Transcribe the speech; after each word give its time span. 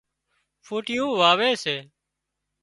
ڦُوٽيون 0.65 1.09
واوي 1.19 1.51
سي 1.63 1.75